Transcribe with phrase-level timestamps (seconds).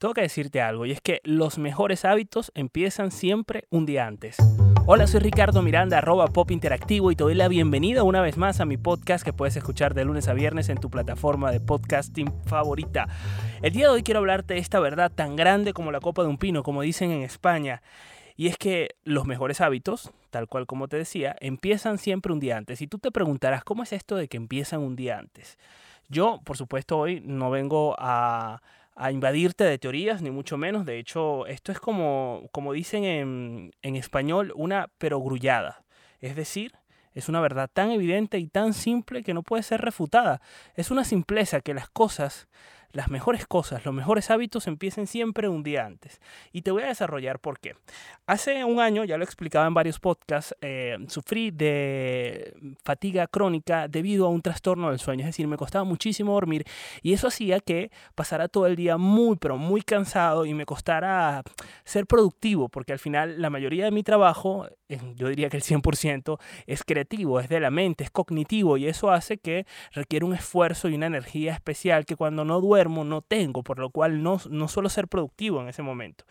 [0.00, 4.38] tengo que decirte algo y es que los mejores hábitos empiezan siempre un día antes.
[4.86, 8.60] Hola, soy Ricardo Miranda, arroba pop interactivo y te doy la bienvenida una vez más
[8.60, 12.32] a mi podcast que puedes escuchar de lunes a viernes en tu plataforma de podcasting
[12.46, 13.08] favorita.
[13.60, 16.28] El día de hoy quiero hablarte de esta verdad tan grande como la copa de
[16.28, 17.82] un pino, como dicen en España.
[18.36, 22.56] Y es que los mejores hábitos, tal cual como te decía, empiezan siempre un día
[22.56, 22.80] antes.
[22.80, 25.58] Y tú te preguntarás, ¿cómo es esto de que empiezan un día antes?
[26.08, 28.62] Yo, por supuesto, hoy no vengo a,
[29.10, 30.84] invadirte de teorías, ni mucho menos.
[30.86, 35.84] De hecho, esto es como, como dicen en, en español, una perogrullada.
[36.20, 36.72] Es decir,
[37.12, 40.40] es una verdad tan evidente y tan simple que no puede ser refutada.
[40.74, 42.48] Es una simpleza que las cosas
[42.92, 46.20] las mejores cosas, los mejores hábitos empiecen siempre un día antes.
[46.52, 47.76] Y te voy a desarrollar por qué.
[48.26, 52.54] Hace un año, ya lo explicaba en varios podcasts, eh, sufrí de
[52.84, 55.20] fatiga crónica debido a un trastorno del sueño.
[55.20, 56.64] Es decir, me costaba muchísimo dormir
[57.02, 61.42] y eso hacía que pasara todo el día muy, pero muy cansado y me costara
[61.84, 66.38] ser productivo, porque al final la mayoría de mi trabajo, yo diría que el 100%,
[66.66, 70.88] es creativo, es de la mente, es cognitivo y eso hace que requiere un esfuerzo
[70.88, 74.88] y una energía especial que cuando no no tengo, por lo cual no, no suelo
[74.88, 76.24] ser productivo en ese momento.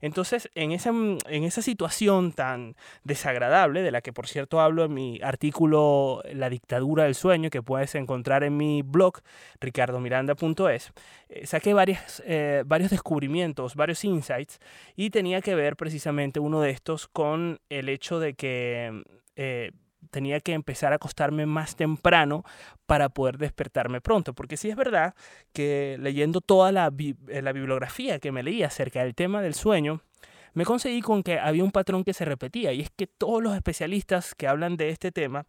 [0.00, 4.94] Entonces, en esa, en esa situación tan desagradable, de la que por cierto hablo en
[4.94, 9.20] mi artículo La dictadura del sueño, que puedes encontrar en mi blog,
[9.60, 10.92] ricardomiranda.es,
[11.28, 14.58] eh, saqué varias, eh, varios descubrimientos, varios insights,
[14.96, 19.02] y tenía que ver precisamente uno de estos con el hecho de que...
[19.36, 19.72] Eh,
[20.10, 22.44] tenía que empezar a acostarme más temprano
[22.86, 24.34] para poder despertarme pronto.
[24.34, 25.14] Porque sí es verdad
[25.52, 30.00] que leyendo toda la, eh, la bibliografía que me leí acerca del tema del sueño,
[30.54, 33.54] me conseguí con que había un patrón que se repetía y es que todos los
[33.54, 35.44] especialistas que hablan de este tema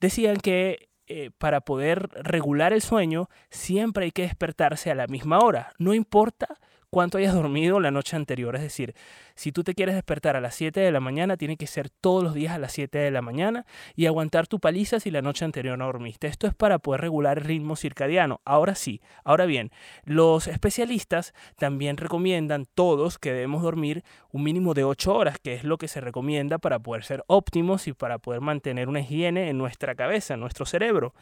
[0.00, 5.40] decían que eh, para poder regular el sueño siempre hay que despertarse a la misma
[5.40, 6.58] hora, no importa
[6.88, 8.94] cuánto hayas dormido la noche anterior, es decir,
[9.34, 12.22] si tú te quieres despertar a las 7 de la mañana, tiene que ser todos
[12.22, 15.44] los días a las 7 de la mañana y aguantar tu paliza si la noche
[15.44, 16.26] anterior no dormiste.
[16.26, 18.40] Esto es para poder regular el ritmo circadiano.
[18.44, 19.70] Ahora sí, ahora bien,
[20.04, 25.64] los especialistas también recomiendan todos que debemos dormir un mínimo de 8 horas, que es
[25.64, 29.58] lo que se recomienda para poder ser óptimos y para poder mantener una higiene en
[29.58, 31.14] nuestra cabeza, en nuestro cerebro.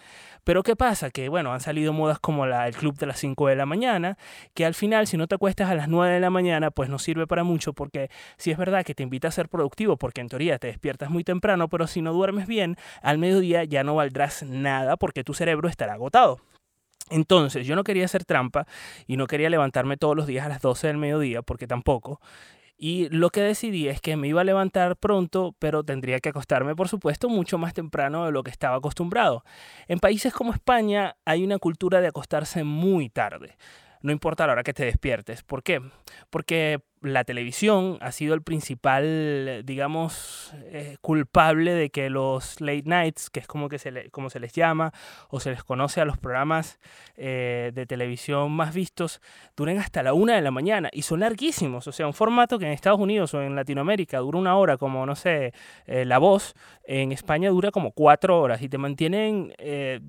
[0.45, 1.11] Pero ¿qué pasa?
[1.11, 4.19] Que bueno, han salido modas como la, el club de las 5 de la mañana,
[4.55, 6.99] que al final si no te acuestas a las 9 de la mañana, pues no
[6.99, 8.02] sirve para mucho porque
[8.37, 11.25] si es verdad que te invita a ser productivo porque en teoría te despiertas muy
[11.25, 15.69] temprano, pero si no duermes bien, al mediodía ya no valdrás nada porque tu cerebro
[15.69, 16.41] estará agotado.
[17.11, 18.67] Entonces, yo no quería hacer trampa
[19.07, 22.21] y no quería levantarme todos los días a las 12 del mediodía, porque tampoco.
[22.85, 26.75] Y lo que decidí es que me iba a levantar pronto, pero tendría que acostarme,
[26.75, 29.45] por supuesto, mucho más temprano de lo que estaba acostumbrado.
[29.87, 33.57] En países como España hay una cultura de acostarse muy tarde.
[34.01, 35.45] No importa la hora que te despiertes.
[35.45, 35.81] ¿Por qué?
[36.29, 43.29] Porque la televisión ha sido el principal, digamos, eh, culpable de que los late nights,
[43.29, 44.93] que es como, que se, como se les llama,
[45.29, 46.79] o se les conoce a los programas
[47.17, 49.21] eh, de televisión más vistos,
[49.57, 51.87] duren hasta la una de la mañana y son larguísimos.
[51.89, 55.05] O sea, un formato que en Estados Unidos o en Latinoamérica dura una hora, como,
[55.05, 55.53] no sé,
[55.87, 56.55] eh, La Voz,
[56.85, 59.53] en España dura como cuatro horas y te mantienen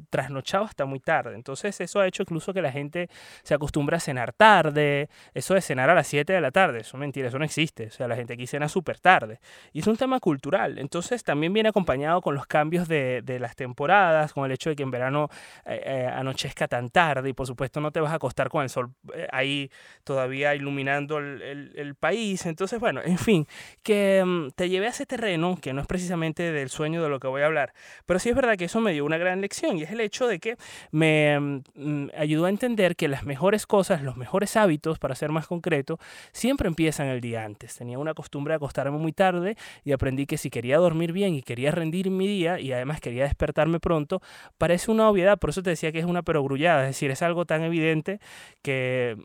[0.09, 1.36] trasnochado hasta muy tarde.
[1.36, 3.09] Entonces, eso ha hecho incluso que la gente
[3.44, 6.98] se acostumbre a cenar tarde, eso de cenar a las siete de la tarde eso
[6.98, 7.88] mentira, eso no existe.
[7.88, 9.40] O sea, la gente aquí cena súper tarde.
[9.72, 10.78] Y es un tema cultural.
[10.78, 14.76] Entonces también viene acompañado con los cambios de, de las temporadas, con el hecho de
[14.76, 15.30] que en verano
[15.66, 18.70] eh, eh, anochezca tan tarde y por supuesto no te vas a acostar con el
[18.70, 19.72] sol eh, ahí
[20.04, 22.46] todavía iluminando el, el, país.
[22.46, 23.48] Entonces, bueno, en fin,
[23.82, 27.20] que mm, te llevé a ese terreno que no es precisamente del sueño de lo
[27.20, 27.74] que voy a hablar.
[28.06, 30.28] Pero sí es verdad que eso me dio una gran lección y es el hecho
[30.28, 30.58] de que
[30.92, 35.48] me mm, ayudó a entender que las mejores cosas, los mejores hábitos, para ser más
[35.48, 36.00] concreto,
[36.32, 37.75] siempre empiezan el día antes.
[37.75, 41.41] Tenía una costumbre de acostarme muy tarde y aprendí que si quería dormir bien y
[41.41, 44.22] quería rendir mi día y además quería despertarme pronto,
[44.57, 47.45] parece una obviedad, por eso te decía que es una perogrullada, es decir, es algo
[47.45, 48.19] tan evidente
[48.61, 49.17] que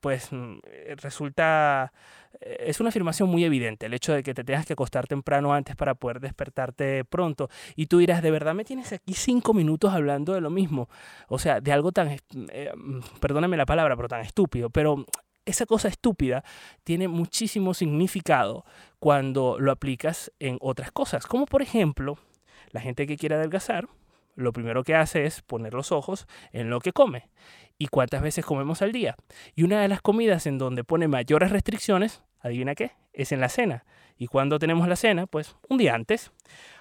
[0.00, 0.30] pues
[1.02, 1.92] resulta
[2.40, 5.76] es una afirmación muy evidente, el hecho de que te tengas que acostar temprano antes
[5.76, 7.50] para poder despertarte pronto.
[7.76, 10.88] Y tú dirás, ¿de verdad me tienes aquí cinco minutos hablando de lo mismo?
[11.28, 12.72] O sea, de algo tan, eh,
[13.20, 14.70] perdóname la palabra, pero tan estúpido.
[14.70, 15.04] Pero
[15.50, 16.44] esa cosa estúpida
[16.84, 18.64] tiene muchísimo significado
[18.98, 22.18] cuando lo aplicas en otras cosas, como por ejemplo,
[22.70, 23.88] la gente que quiere adelgazar,
[24.36, 27.28] lo primero que hace es poner los ojos en lo que come
[27.78, 29.16] y cuántas veces comemos al día.
[29.54, 33.48] Y una de las comidas en donde pone mayores restricciones, adivina qué, es en la
[33.48, 33.84] cena.
[34.16, 35.26] ¿Y cuando tenemos la cena?
[35.26, 36.30] Pues un día antes.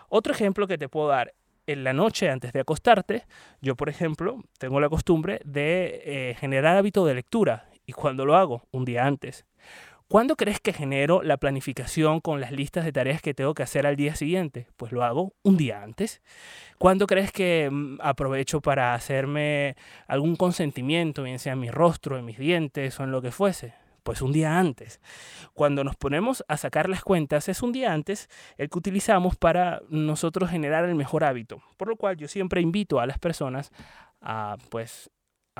[0.10, 1.34] Otro ejemplo que te puedo dar
[1.68, 3.26] en la noche antes de acostarte,
[3.62, 8.36] yo por ejemplo tengo la costumbre de eh, generar hábito de lectura ¿Y cuándo lo
[8.36, 8.68] hago?
[8.70, 9.48] Un día antes.
[10.08, 13.88] ¿Cuándo crees que genero la planificación con las listas de tareas que tengo que hacer
[13.88, 14.68] al día siguiente?
[14.78, 16.22] Pues lo hago un día antes.
[16.78, 19.76] ¿Cuándo crees que mm, aprovecho para hacerme
[20.08, 23.74] algún consentimiento, bien sea en mi rostro, en mis dientes o en lo que fuese?
[24.04, 25.02] Pues un día antes.
[25.56, 29.82] Cuando nos ponemos a sacar las cuentas, es un día antes el que utilizamos para
[29.90, 31.64] nosotros generar el mejor hábito.
[31.76, 33.72] Por lo cual yo siempre invito a las personas
[34.22, 35.10] a pues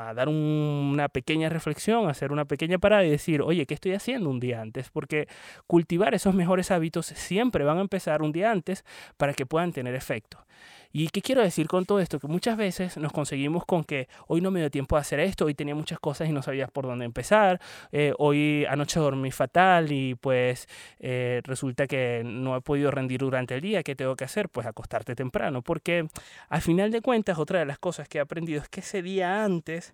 [0.08, 4.30] a dar una pequeña reflexión, hacer una pequeña parada y decir, oye, ¿qué estoy haciendo
[4.30, 4.90] un día antes?
[4.90, 5.28] Porque
[5.68, 8.86] cultivar esos mejores hábitos siempre van a empezar un día antes
[9.18, 10.46] para que puedan tener efecto.
[10.92, 12.20] ¿Y qué quiero decir con todo esto?
[12.20, 15.46] Que muchas veces nos conseguimos con que hoy no me dio tiempo de hacer esto,
[15.46, 19.92] hoy tenía muchas cosas y no sabías por dónde empezar, eh, hoy anoche dormí fatal
[19.92, 20.68] y pues
[21.00, 24.50] eh, resulta que no he podido rendir durante el día, ¿qué tengo que hacer?
[24.50, 26.08] Pues acostarte temprano, porque
[26.50, 29.44] al final de cuentas otra de las cosas que he aprendido es que ese día
[29.44, 29.94] antes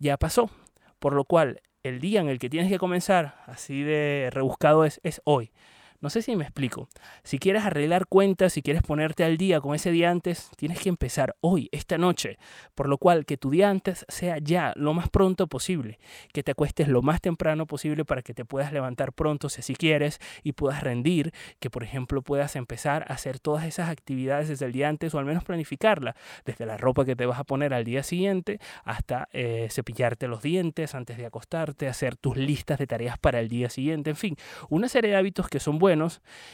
[0.00, 0.50] ya pasó,
[0.98, 5.00] por lo cual el día en el que tienes que comenzar, así de rebuscado es,
[5.04, 5.52] es hoy.
[6.02, 6.88] No sé si me explico.
[7.22, 10.88] Si quieres arreglar cuentas, si quieres ponerte al día con ese día antes, tienes que
[10.88, 12.38] empezar hoy, esta noche.
[12.74, 16.00] Por lo cual, que tu día antes sea ya, lo más pronto posible.
[16.32, 19.76] Que te acuestes lo más temprano posible para que te puedas levantar pronto si así
[19.76, 21.32] quieres y puedas rendir.
[21.60, 25.20] Que, por ejemplo, puedas empezar a hacer todas esas actividades desde el día antes o
[25.20, 26.16] al menos planificarla.
[26.44, 30.42] Desde la ropa que te vas a poner al día siguiente hasta eh, cepillarte los
[30.42, 34.10] dientes antes de acostarte, hacer tus listas de tareas para el día siguiente.
[34.10, 34.36] En fin,
[34.68, 35.91] una serie de hábitos que son buenos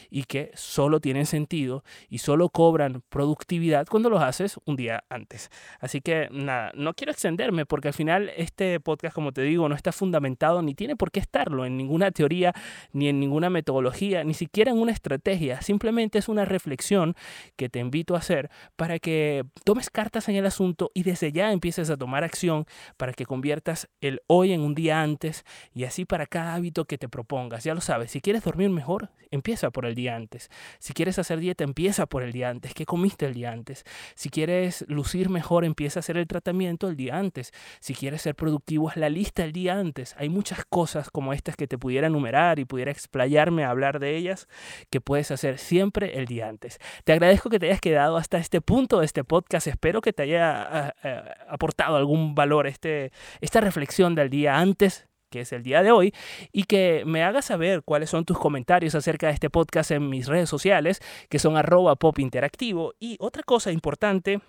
[0.09, 5.49] y que solo tienen sentido y solo cobran productividad cuando los haces un día antes.
[5.79, 9.75] Así que nada, no quiero extenderme porque al final este podcast, como te digo, no
[9.75, 12.53] está fundamentado ni tiene por qué estarlo en ninguna teoría
[12.93, 15.61] ni en ninguna metodología, ni siquiera en una estrategia.
[15.61, 17.15] Simplemente es una reflexión
[17.55, 21.51] que te invito a hacer para que tomes cartas en el asunto y desde ya
[21.51, 22.65] empieces a tomar acción
[22.97, 26.97] para que conviertas el hoy en un día antes y así para cada hábito que
[26.97, 27.63] te propongas.
[27.63, 30.49] Ya lo sabes, si quieres dormir mejor, empieza por el día antes.
[30.79, 32.73] Si quieres hacer dieta, empieza por el día antes.
[32.73, 33.83] ¿Qué comiste el día antes?
[34.15, 37.51] Si quieres lucir mejor, empieza a hacer el tratamiento el día antes.
[37.79, 40.15] Si quieres ser productivo, haz la lista el día antes.
[40.17, 44.15] Hay muchas cosas como estas que te pudiera enumerar y pudiera explayarme a hablar de
[44.15, 44.47] ellas
[44.89, 46.79] que puedes hacer siempre el día antes.
[47.03, 49.67] Te agradezco que te hayas quedado hasta este punto de este podcast.
[49.67, 53.11] Espero que te haya ah, ah, aportado algún valor este,
[53.41, 56.13] esta reflexión del día antes que es el día de hoy,
[56.51, 60.27] y que me hagas saber cuáles son tus comentarios acerca de este podcast en mis
[60.27, 62.93] redes sociales, que son arroba pop interactivo.
[62.99, 64.41] Y otra cosa importante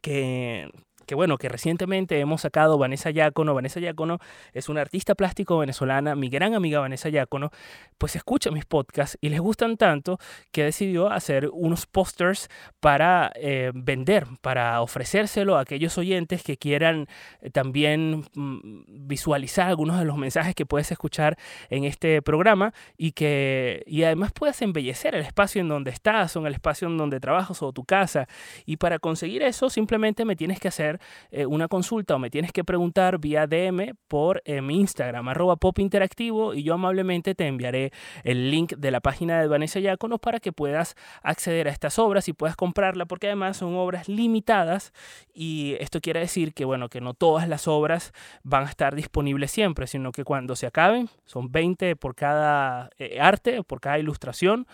[0.00, 0.70] que
[1.06, 3.54] que bueno, que recientemente hemos sacado Vanessa Yacono.
[3.54, 4.18] Vanessa Yacono
[4.52, 7.50] es una artista plástico venezolana, mi gran amiga Vanessa Yacono,
[7.98, 10.18] pues escucha mis podcasts y les gustan tanto
[10.52, 12.48] que decidió hacer unos posters
[12.80, 17.06] para eh, vender, para ofrecérselo a aquellos oyentes que quieran
[17.40, 21.38] eh, también mm, visualizar algunos de los mensajes que puedes escuchar
[21.70, 26.40] en este programa y que y además puedas embellecer el espacio en donde estás o
[26.40, 28.26] en el espacio en donde trabajas o tu casa.
[28.64, 30.95] Y para conseguir eso simplemente me tienes que hacer
[31.30, 35.56] eh, una consulta o me tienes que preguntar vía DM por eh, mi Instagram, arroba
[35.56, 37.92] pop interactivo, y yo amablemente te enviaré
[38.24, 42.28] el link de la página de Vanessa Yacono para que puedas acceder a estas obras
[42.28, 44.92] y puedas comprarla, porque además son obras limitadas
[45.32, 49.50] y esto quiere decir que, bueno, que no todas las obras van a estar disponibles
[49.50, 54.66] siempre, sino que cuando se acaben, son 20 por cada eh, arte, por cada ilustración,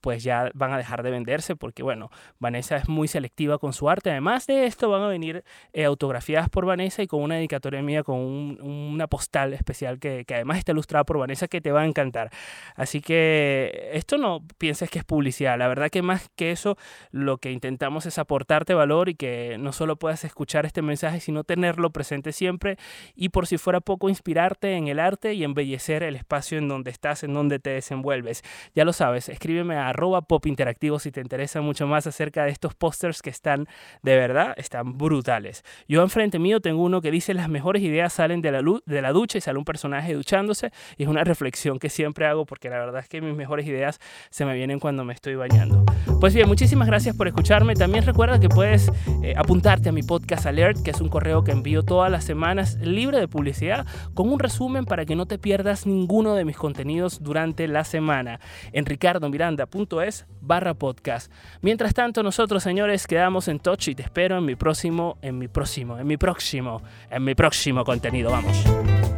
[0.00, 3.88] pues ya van a dejar de venderse porque, bueno, Vanessa es muy selectiva con su
[3.88, 4.10] arte.
[4.10, 8.02] Además de esto, van a venir eh, autografiadas por Vanessa y con una dedicatoria mía,
[8.02, 11.86] con una postal especial que, que, además está ilustrada por Vanessa que te va a
[11.86, 12.30] encantar.
[12.74, 15.58] Así que esto no pienses que es publicidad.
[15.58, 16.76] La verdad que más que eso,
[17.10, 21.44] lo que intentamos es aportarte valor y que no solo puedas escuchar este mensaje, sino
[21.44, 22.76] tenerlo presente siempre
[23.14, 26.90] y por si fuera poco, inspirarte en el arte y embellecer el espacio en donde
[26.90, 28.42] estás, en donde te desenvuelves.
[28.74, 32.50] Ya lo sabes, escríbeme a arroba pop interactivo si te interesa mucho más acerca de
[32.50, 33.68] estos pósters que están
[34.02, 35.64] de verdad, están brutales.
[35.88, 39.02] Yo enfrente mío tengo uno que dice las mejores ideas salen de la, luz, de
[39.02, 42.70] la ducha y sale un personaje duchándose y es una reflexión que siempre hago porque
[42.70, 45.84] la verdad es que mis mejores ideas se me vienen cuando me estoy bañando.
[46.20, 47.74] Pues bien, muchísimas gracias por escucharme.
[47.74, 48.90] También recuerda que puedes
[49.22, 52.76] eh, apuntarte a mi podcast alert, que es un correo que envío todas las semanas
[52.80, 57.22] libre de publicidad con un resumen para que no te pierdas ninguno de mis contenidos
[57.22, 58.40] durante la semana
[58.72, 61.32] en ricardomiranda.com es barra podcast.
[61.60, 65.48] Mientras tanto, nosotros, señores, quedamos en touch y te espero en mi próximo, en mi
[65.48, 68.30] próximo, en mi próximo, en mi próximo contenido.
[68.30, 68.64] Vamos,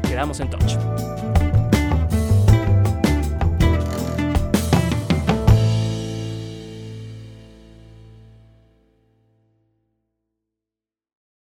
[0.02, 1.21] quedamos en touch.